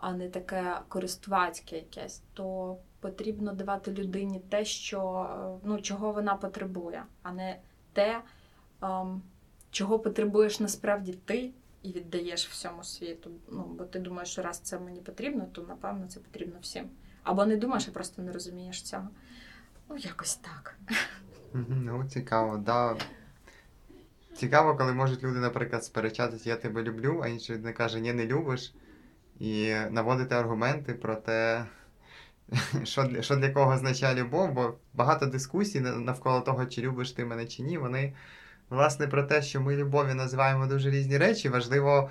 [0.00, 5.28] А не таке користувацьке якесь, то потрібно давати людині те, що,
[5.64, 7.58] ну, чого вона потребує, а не
[7.92, 8.22] те,
[8.82, 9.22] ем,
[9.70, 11.50] чого потребуєш насправді ти
[11.82, 13.30] і віддаєш всьому світу.
[13.52, 16.88] Ну, Бо ти думаєш, що раз це мені потрібно, то напевно це потрібно всім.
[17.22, 19.08] Або не думаєш, а просто не розумієш цього.
[19.88, 20.78] Ну, якось так.
[21.68, 22.96] Ну, цікаво, да.
[24.34, 28.26] Цікаво, коли можуть люди, наприклад, сперечатися, я тебе люблю, а інший людина каже, ні, не
[28.26, 28.74] любиш
[29.40, 31.64] і наводити аргументи про те,
[32.84, 37.24] що для, що для кого означає любов, бо багато дискусій навколо того, чи любиш ти
[37.24, 38.12] мене чи ні, вони
[38.70, 41.48] власне про те, що ми любові називаємо дуже різні речі.
[41.48, 42.10] Важливо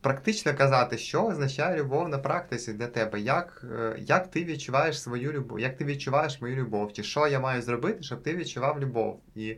[0.00, 5.32] практично казати, що означає любов на практиці для тебе, як е, як ти відчуваєш свою
[5.32, 9.20] любов, як ти відчуваєш мою любов, чи що я маю зробити, щоб ти відчував любов.
[9.34, 9.56] І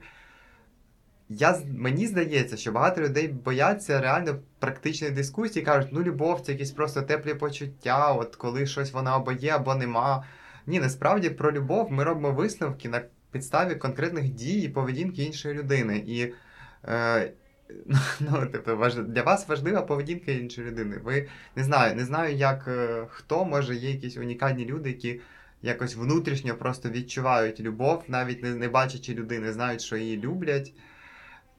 [1.28, 6.70] я, Мені здається, що багато людей бояться реально практичної дискусії, кажуть, ну любов це якісь
[6.70, 10.24] просто теплі почуття, от коли щось вона або є, або нема.
[10.66, 16.04] Ні, насправді про любов ми робимо висновки на підставі конкретних дій і поведінки іншої людини.
[16.06, 16.32] І
[16.84, 17.32] е,
[18.20, 21.00] ну, тобто, для вас важлива поведінка іншої людини.
[21.04, 25.20] Ви не знаю, не знаю, як е, хто, може, є якісь унікальні люди, які
[25.62, 30.72] якось внутрішньо просто відчувають любов, навіть не, не бачачи людини, знають, що її люблять.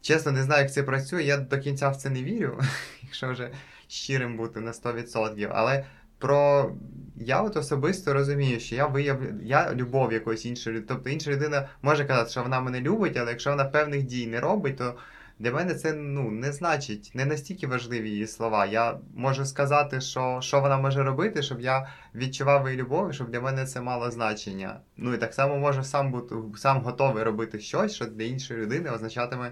[0.06, 1.24] Чесно, не знаю, як це працює.
[1.24, 2.60] Я до кінця в це не вірю,
[3.04, 3.52] якщо вже
[3.88, 5.52] щирим бути на 100%.
[5.54, 5.86] Але
[6.18, 6.72] про.
[7.16, 10.82] Я от особисто розумію, що я виявлю я любов якоїсь іншої.
[10.82, 14.40] Тобто інша людина може казати, що вона мене любить, але якщо вона певних дій не
[14.40, 14.96] робить, то
[15.40, 18.66] для мене це ну, не значить, не настільки важливі її слова.
[18.66, 23.42] Я можу сказати, що що вона може робити, щоб я відчував її любов, щоб для
[23.42, 24.80] мене це мало значення.
[24.98, 28.90] Ну і так само можу сам бути сам готовий робити щось, що для іншої людини
[28.90, 29.52] означатиме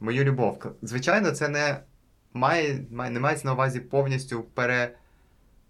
[0.00, 0.66] мою любов.
[0.82, 1.80] Звичайно, це не
[2.32, 4.96] має, має не мається на увазі повністю пере.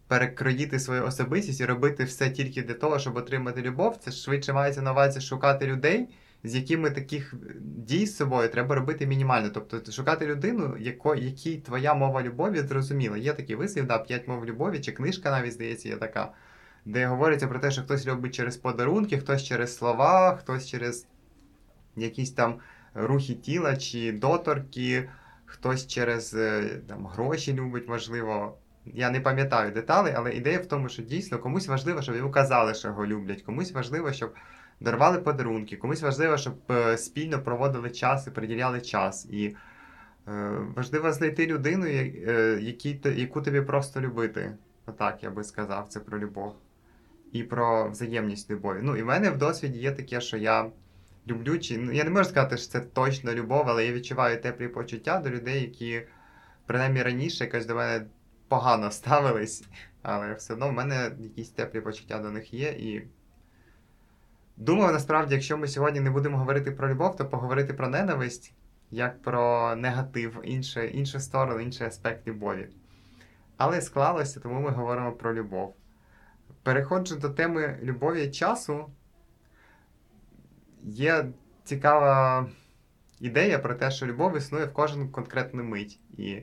[0.09, 3.97] Перекроїти свою особистість і робити все тільки для того, щоб отримати любов.
[3.97, 6.09] Це швидше мається на увазі шукати людей,
[6.45, 9.51] з якими таких дій з собою треба робити мінімально.
[9.51, 13.16] Тобто шукати людину, яко, якій твоя мова любові зрозуміла.
[13.16, 16.33] Є такий вислів, да, п'ять мов любові, чи книжка навіть здається, є така,
[16.85, 21.07] де говориться про те, що хтось любить через подарунки, хтось через слова, хтось через
[21.97, 22.59] якісь там
[22.94, 25.09] рухи тіла чи доторки,
[25.46, 28.57] хтось через е, там, гроші любить, можливо.
[28.87, 32.74] Я не пам'ятаю деталей, але ідея в тому, що дійсно комусь важливо, щоб йому казали,
[32.74, 34.35] що його люблять, комусь важливо, щоб
[34.81, 39.26] дарували подарунки, комусь важливо, щоб е, спільно проводили час і приділяли час.
[39.31, 39.57] І
[40.29, 44.57] е, важливо знайти людину, е, які, яку тобі просто любити.
[44.87, 46.55] Отак я би сказав, це про любов.
[47.33, 48.79] І про взаємність любові.
[48.83, 50.70] Ну, і в мене в досвіді є таке, що я
[51.28, 54.68] люблю, чи ну, я не можу сказати, що це точно любов, але я відчуваю теплі
[54.68, 56.02] почуття до людей, які,
[56.66, 58.06] принаймні раніше якось до мене
[58.48, 59.64] погано ставились,
[60.02, 62.68] але все одно в мене якісь теплі почуття до них є.
[62.68, 63.09] і
[64.56, 68.54] Думаю, насправді, якщо ми сьогодні не будемо говорити про любов, то поговорити про ненависть
[68.90, 72.68] як про негатив, інше, іншу сторону, інший аспект любові.
[73.56, 75.76] Але склалося, тому ми говоримо про любов.
[76.62, 78.90] Переходжу до теми любові часу.
[80.85, 81.25] Є
[81.64, 82.47] цікава
[83.21, 86.01] ідея про те, що любов існує в кожну конкретну мить.
[86.19, 86.43] І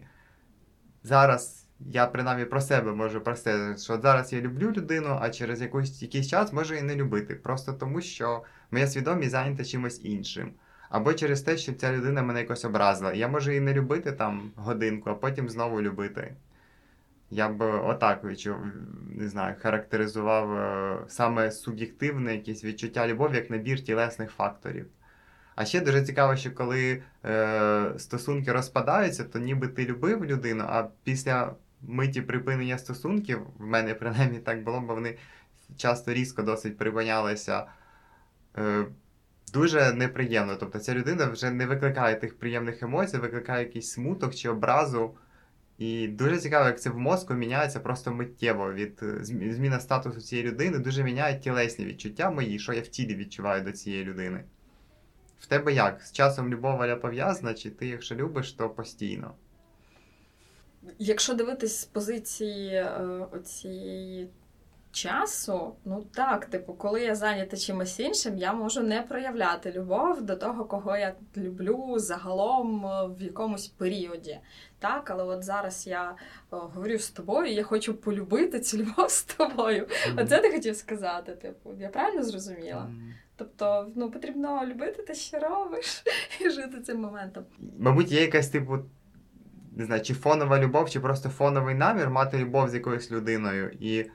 [1.03, 6.01] зараз я принаймні про себе можу простити, що зараз я люблю людину, а через якийсь,
[6.01, 7.35] якийсь час можу і не любити.
[7.35, 10.51] Просто тому, що моя свідомість зайнята чимось іншим.
[10.89, 13.13] Або через те, що ця людина мене якось образила.
[13.13, 16.35] Я можу і не любити там годинку, а потім знову любити.
[17.29, 18.23] Я б отак
[19.09, 24.87] не знаю, характеризував е, саме суб'єктивне якесь відчуття любові як набір тілесних факторів.
[25.55, 30.87] А ще дуже цікаво, що коли е, стосунки розпадаються, то ніби ти любив людину, а
[31.03, 35.17] після миті припинення стосунків, в мене принаймні так було, бо вони
[35.77, 37.65] часто різко досить припинялися.
[38.57, 38.85] Е,
[39.53, 40.55] Дуже неприємно.
[40.55, 45.17] Тобто ця людина вже не викликає тих приємних емоцій, викликає якийсь смуток чи образу.
[45.77, 49.19] І дуже цікаво, як це в мозку міняється просто миттєво від е,
[49.53, 53.71] зміна статусу цієї людини, дуже міняє тілесні відчуття мої, що я в тілі відчуваю до
[53.71, 54.43] цієї людини.
[55.39, 56.01] В тебе як?
[56.01, 59.33] З часом любов пов'язана, чи ти, якщо любиш, то постійно?
[60.99, 62.91] Якщо дивитись з позиції е,
[63.31, 64.29] оцієї
[64.97, 70.35] часу, ну так, типу, коли я зайнята чимось іншим, я можу не проявляти любов до
[70.35, 74.39] того, кого я люблю загалом е, в якомусь періоді.
[74.79, 76.15] Так, але от зараз я
[76.51, 79.83] о, говорю з тобою, я хочу полюбити цю любов з тобою.
[79.83, 80.23] Mm-hmm.
[80.23, 81.31] Оце ти хотів сказати.
[81.31, 82.81] Типу, я правильно зрозуміла?
[82.81, 83.11] Mm-hmm.
[83.35, 86.03] Тобто, ну потрібно любити те, що робиш,
[86.41, 87.43] і жити цим моментом.
[87.79, 88.77] Мабуть, є якась типу
[89.77, 93.71] не знаю, чи фонова любов, чи просто фоновий намір мати любов з якоюсь людиною.
[93.79, 94.05] І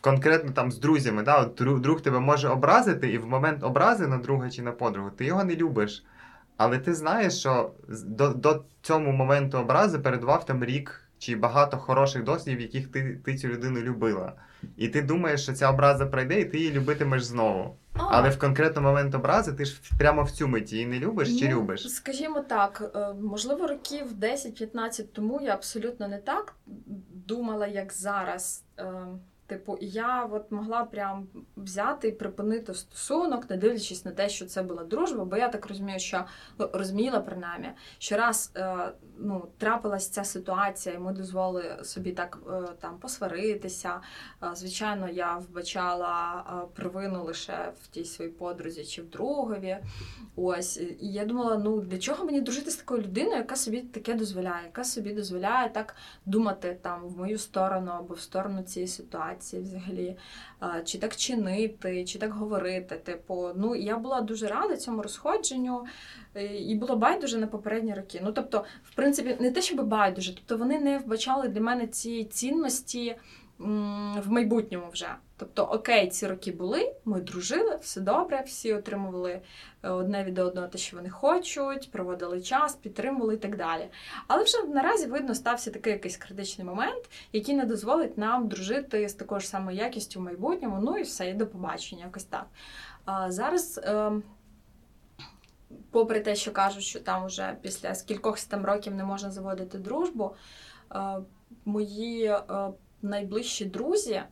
[0.00, 4.06] конкретно там з друзями, да, от друг, друг тебе може образити, і в момент образи
[4.06, 6.04] на друга чи на подругу ти його не любиш.
[6.56, 7.70] Але ти знаєш, що
[8.06, 13.36] до до цього моменту образи передував там рік чи багато хороших досвідів, яких ти ти
[13.36, 14.32] цю людину любила.
[14.76, 17.76] І ти думаєш, що ця образа пройде, і ти її любитимеш знову.
[17.92, 21.38] Але в конкретний момент образи ти ж прямо в цю миті її не любиш ну,
[21.38, 21.90] чи любиш?
[21.90, 26.54] Скажімо так, е, можливо, років 10-15 тому я абсолютно не так
[27.26, 28.64] думала, як зараз.
[29.48, 34.62] Типу, я от могла прям взяти і припинити стосунок, не дивлячись на те, що це
[34.62, 36.24] була дружба, бо я так розумію, що
[36.58, 42.38] ну, розуміла принаймні, що раз е, ну, трапилась ця ситуація, і ми дозволили собі так
[42.50, 44.00] е, там посваритися.
[44.42, 49.78] Е, звичайно, я вбачала провину лише в тій своїй подрузі чи в другові.
[50.36, 54.14] Ось, і я думала, ну для чого мені дружити з такою людиною, яка собі таке
[54.14, 59.37] дозволяє, яка собі дозволяє так думати там в мою сторону або в сторону цієї ситуації
[59.42, 60.16] ситуації взагалі,
[60.84, 62.96] чи так чинити, чи так говорити.
[62.96, 65.84] Типу, ну я була дуже рада цьому розходженню
[66.34, 68.20] е, і було байдуже на попередні роки.
[68.24, 72.24] Ну тобто, в принципі, не те, щоб байдуже, тобто вони не вбачали для мене ці
[72.24, 73.16] цінності.
[73.58, 75.08] В майбутньому вже.
[75.36, 79.40] Тобто, окей, ці роки були, ми дружили, все добре, всі отримували
[79.82, 83.88] е, одне від одного те, що вони хочуть, проводили час, підтримували і так далі.
[84.26, 89.14] Але вже наразі видно стався такий якийсь критичний момент, який не дозволить нам дружити з
[89.14, 90.78] такою ж самою якістю в майбутньому.
[90.82, 92.46] Ну і все, і до побачення, якось так.
[93.04, 93.80] А зараз.
[93.84, 94.12] Е,
[95.90, 100.34] Попри те, що кажуть, що там уже після скількох років не можна заводити дружбу,
[100.94, 101.20] е,
[101.64, 102.42] мої е,
[103.02, 104.22] найближчі друзі,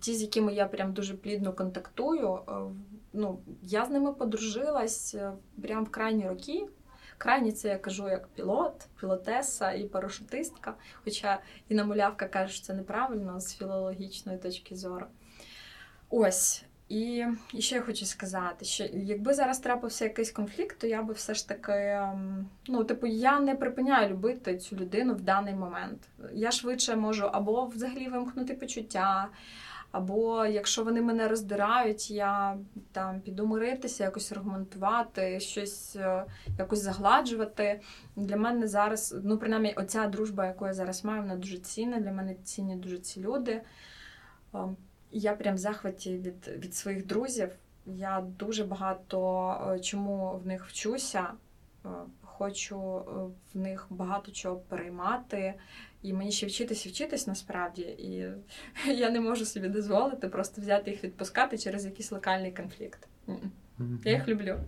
[0.00, 2.52] ті, з якими я прям дуже плідно контактую, е,
[3.12, 6.66] ну, я з ними подружилась е, прям в крайні роки.
[7.18, 10.74] Крайні це я кажу як пілот, пілотеса і парашутистка.
[11.04, 15.06] Хоча і намулявка каже, що це неправильно з філологічної точки зору.
[16.10, 16.64] Ось.
[16.92, 17.26] І,
[17.58, 21.48] ще я хочу сказати, що якби зараз трапився якийсь конфлікт, то я би все ж
[21.48, 26.08] таки, ем, ну, типу, я не припиняю любити цю людину в даний момент.
[26.32, 29.28] Я швидше можу або взагалі вимкнути почуття,
[29.92, 32.58] або якщо вони мене роздирають, я
[32.92, 36.24] там піду миритися, якось аргументувати, щось е,
[36.58, 37.80] якось загладжувати.
[38.16, 42.00] Для мене зараз, ну принаймні, оця дружба, яку я зараз маю, вона дуже цінна.
[42.00, 43.62] Для мене цінні дуже ці люди.
[45.12, 47.48] Я прям в захваті від, від своїх друзів.
[47.86, 51.26] Я дуже багато е, чому в них вчуся.
[51.84, 51.88] Е,
[52.22, 52.78] хочу
[53.54, 55.54] в них багато чого переймати.
[56.02, 57.82] І мені ще вчитись і вчитись насправді.
[57.82, 58.32] І
[58.92, 63.08] я не можу собі дозволити просто взяти їх відпускати через якийсь локальний конфлікт.
[64.04, 64.58] Я їх люблю.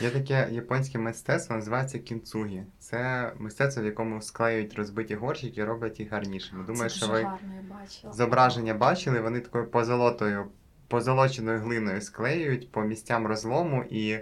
[0.00, 2.62] Є таке японське мистецтво, називається кінцугі.
[2.78, 6.64] Це мистецтво, в якому склеюють розбиті горщики і роблять їх гарнішими.
[6.64, 7.26] Думаю, Це що ви
[7.70, 8.12] бачила.
[8.12, 10.46] зображення бачили, вони такою позолотою,
[10.88, 14.18] позолоченою глиною склеюють по місцям розлому, і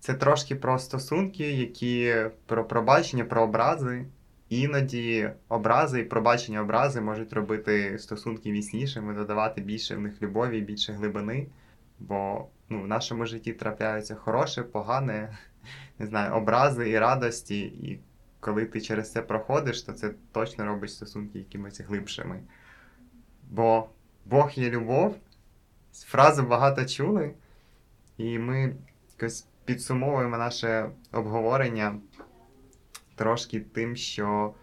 [0.00, 2.14] це трошки про стосунки, які
[2.46, 4.06] про пробачення, про образи.
[4.48, 10.92] Іноді образи і пробачення образи можуть робити стосунки міцнішими, додавати більше в них любові, більше
[10.92, 11.46] глибини.
[11.98, 15.38] Бо ну, в нашому житті трапляються хороше, погане,
[15.98, 17.60] не знаю, образи і радості.
[17.60, 18.00] І
[18.40, 22.40] коли ти через це проходиш, то це точно робить стосунки якимось глибшими.
[23.50, 23.88] Бо
[24.24, 25.16] Бог є любов,
[25.92, 27.34] фразу багато чули,
[28.16, 28.76] і ми
[29.10, 32.00] якось підсумовуємо наше обговорення
[33.14, 34.54] трошки тим, що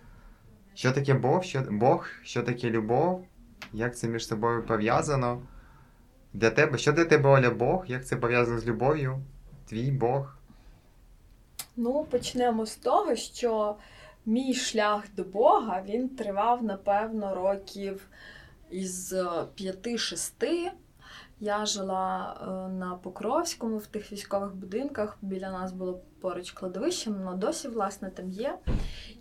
[0.74, 3.28] що таке Бог, що Бог, що таке любов,
[3.74, 5.42] як це між собою пов'язано.
[6.36, 7.86] Для тебе, що для тебе Оля Бог?
[7.88, 9.22] Як це пов'язано з любов'ю?
[9.66, 10.38] Твій Бог?
[11.76, 13.76] Ну, почнемо з того, що
[14.26, 18.08] мій шлях до Бога він тривав, напевно, років
[18.72, 20.72] із 5-6.
[21.40, 25.18] Я жила е, на Покровському в тих військових будинках.
[25.22, 28.58] Біля нас було поруч кладовище, воно досі, власне, там є.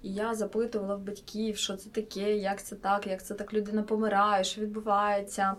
[0.02, 3.82] І я запитувала в батьків, що це таке, як це так, як це так людина
[3.82, 5.56] помирає, що відбувається.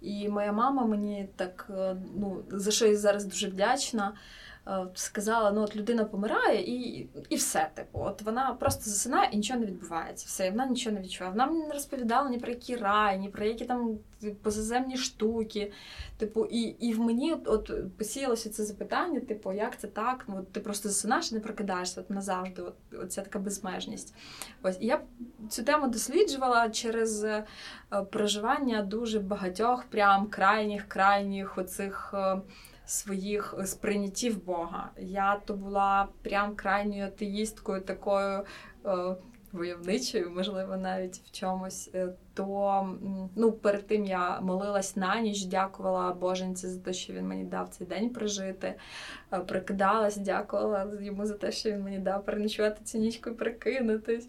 [0.00, 4.12] І моя мама мені так, е, ну, за що я зараз дуже вдячна.
[4.68, 7.70] Е, сказала, ну от людина помирає, і і все.
[7.74, 10.26] Типу, от вона просто засинає і нічого не відбувається.
[10.28, 11.30] Все, вона нічого не відчуває.
[11.30, 13.98] Вона мені не розповідала ні про які рай, ні про які там
[14.42, 15.72] позаземні штуки.
[16.16, 20.24] Типу, і і в мені от, от посіялося це запитання: типу, як це так?
[20.28, 22.62] Ну, от Ти просто засинаєш і не прокидаєшся от назавжди.
[22.62, 24.14] От, от ця така безмежність.
[24.62, 25.00] Ось і я
[25.48, 27.44] цю тему досліджувала через е,
[28.10, 32.14] проживання дуже багатьох, прям крайніх, крайніх оцих.
[32.88, 34.90] Е, своїх сприйняттів Бога.
[34.98, 38.44] Я то була прям крайньою атеїсткою, такою
[38.86, 39.16] е,
[39.52, 41.90] войовничою, можливо, навіть в чомусь.
[42.38, 42.96] То
[43.36, 47.68] ну, перед тим я молилась на ніч, дякувала Боженці за те, що він мені дав
[47.68, 48.74] цей день прожити.
[49.32, 54.28] Е, прикидалась, дякувала йому за те, що він мені дав переночувати цю нічку і прикинутись.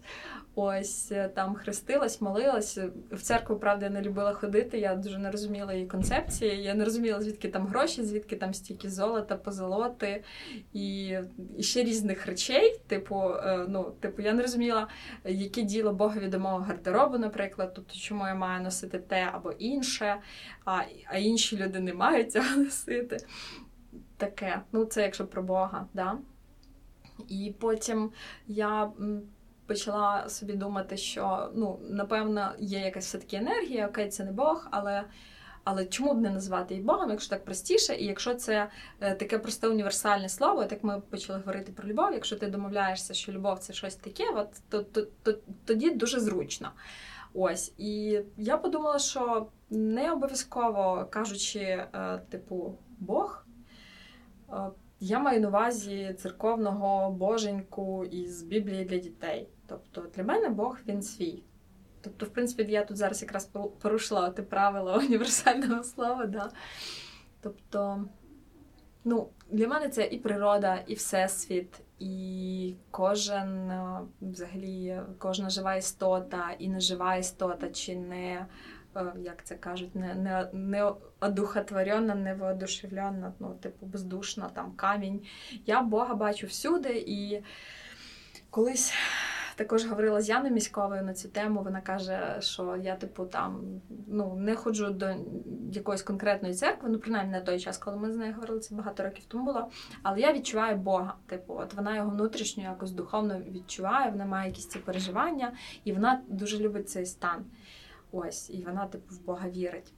[0.54, 2.78] Ось е, там хрестилась, молилась.
[3.10, 4.78] В церкву, правда, я не любила ходити.
[4.78, 6.62] Я дуже не розуміла її концепції.
[6.62, 10.24] Я не розуміла, звідки там гроші, звідки там стільки золота, позолоти
[10.72, 11.16] і,
[11.58, 12.80] і ще різних речей.
[12.86, 14.88] Типу, е, ну, типу, я не розуміла,
[15.24, 20.16] яке діло Богові до мого гардеробу, наприклад, тобто, чому я маю носити те або інше,
[20.64, 23.16] а, а інші люди не мають цього носити.
[24.16, 26.18] Таке, ну це якщо про Бога, да.
[27.28, 28.10] І потім
[28.46, 28.90] я
[29.66, 35.04] почала собі думати, що ну, напевно є якась все-таки енергія, окей, це не Бог, але.
[35.64, 38.68] Але чому б не назвати її Богом, якщо так простіше, і якщо це
[39.00, 43.32] е, таке просте універсальне слово, так ми почали говорити про любов, якщо ти домовляєшся, що
[43.32, 45.34] любов це щось таке, от, то, то, то
[45.64, 46.70] тоді дуже зручно.
[47.34, 47.74] Ось.
[47.78, 53.46] І я подумала, що не обов'язково кажучи, е, типу, Бог,
[54.52, 54.54] е,
[55.00, 59.48] я маю на увазі церковного боженьку із Біблії для дітей.
[59.66, 61.42] Тобто для мене Бог він свій.
[62.00, 63.50] Тобто, в принципі, я тут зараз якраз
[63.82, 66.26] порушила те правило універсального слова.
[66.26, 66.50] Да?
[67.40, 68.04] Тобто,
[69.04, 76.50] ну, для мене це і природа, і всесвіт, і кожен, е, взагалі, кожна жива істота,
[76.58, 78.46] і нежива істота, чи не.
[78.96, 85.20] Е, як це кажуть, не не, не одухотворена, не воодушевлена, ну, типу, бездушна, там камінь.
[85.66, 87.04] Я Бога бачу всюди.
[87.06, 87.42] І
[88.50, 88.94] колись
[89.60, 91.62] також говорила з Яною Міськовою на цю тему.
[91.62, 95.14] Вона каже, що я, типу, там ну, не ходжу до
[95.72, 99.02] якоїсь конкретної церкви, ну, принаймні на той час, коли ми з нею говорили, це багато
[99.02, 99.70] років тому було.
[100.02, 101.14] Але я відчуваю Бога.
[101.26, 105.52] Типу, от вона його внутрішньо якось духовно відчуває, вона має якісь ці переживання,
[105.84, 107.44] і вона дуже любить цей стан.
[108.12, 109.92] Ось, і вона, типу, в Бога вірить.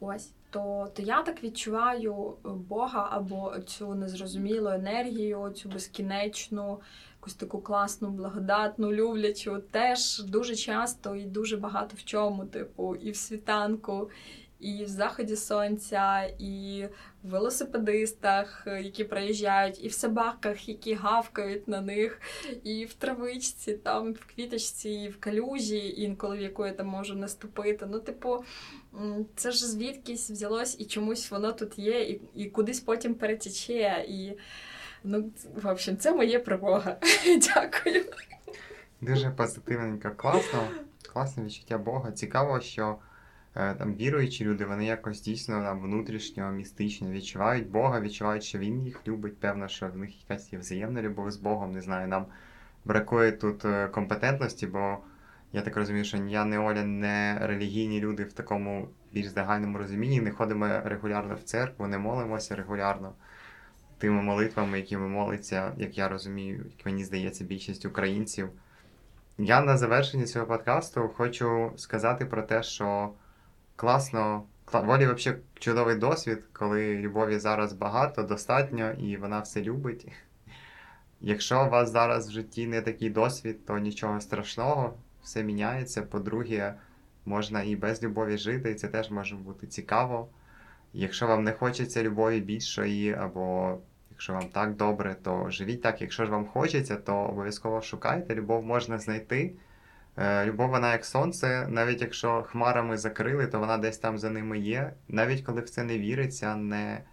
[0.00, 0.32] Ось.
[0.50, 6.80] То то я так відчуваю Бога або цю незрозумілу енергію, цю безкінечну,
[7.20, 13.10] якусь таку класну, благодатну, люблячу, теж дуже часто і дуже багато в чому, типу, і
[13.10, 14.10] в світанку,
[14.60, 16.84] і в заході сонця, і
[17.22, 22.20] в велосипедистах, які проїжджають, і в собаках, які гавкають на них,
[22.64, 27.14] і в травичці, там, в квіточці, і в калюжі, інколи в яку я там можу
[27.14, 27.86] наступити.
[27.90, 28.44] Ну, типу,
[29.36, 34.04] це ж звідкись взялось і чомусь воно тут є, і і кудись потім перетече.
[34.08, 34.32] І,
[35.04, 35.30] ну,
[35.62, 36.96] в общем, це моє перемога.
[37.54, 38.04] Дякую.
[39.00, 40.68] Дуже позитивненько, класно,
[41.12, 42.12] класне відчуття Бога.
[42.12, 42.96] Цікаво, що
[43.56, 48.82] е, там віруючі люди, вони якось дійсно там внутрішньо, містично відчувають Бога, відчувають, що Він
[48.82, 49.38] їх любить.
[49.40, 51.72] Певно, що в них якась є взаємна любов з Богом.
[51.72, 52.26] Не знаю, нам
[52.84, 54.98] бракує тут е, компетентності, бо.
[55.52, 60.20] Я так розумію, що я не Оля, не релігійні люди в такому більш загальному розумінні.
[60.20, 63.12] Не ходимо регулярно в церкву, не молимося регулярно
[63.98, 68.48] тими молитвами, якими молиться, як я розумію, як мені здається, більшість українців.
[69.38, 73.12] Я на завершенні цього подкасту хочу сказати про те, що
[73.76, 74.42] класно,
[74.72, 80.08] волі взагалі чудовий досвід, коли любові зараз багато, достатньо, і вона все любить.
[81.20, 86.02] Якщо у вас зараз в житті не такий досвід, то нічого страшного все міняється.
[86.02, 86.74] По-друге,
[87.24, 90.28] можна і без любові жити, і це теж може бути цікаво.
[90.92, 93.78] Якщо вам не хочеться любові більшої, або
[94.10, 96.00] якщо вам так добре, то живіть так.
[96.00, 98.34] Якщо ж вам хочеться, то обов'язково шукайте.
[98.34, 99.52] Любов можна знайти.
[100.16, 104.58] Е, любов, вона як сонце, навіть якщо хмарами закрили, то вона десь там за ними
[104.58, 104.92] є.
[105.08, 107.04] Навіть коли в це не віриться, не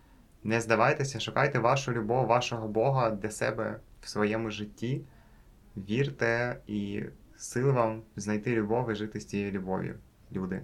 [0.43, 5.01] не здавайтеся, шукайте вашу любов, вашого Бога для себе в своєму житті.
[5.77, 7.03] Вірте і
[7.37, 9.95] Сил вам знайти любов і жити з цією любов'ю,
[10.31, 10.61] люди.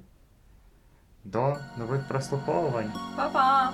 [1.24, 2.92] До нових прослуховувань.
[3.18, 3.74] Па-па!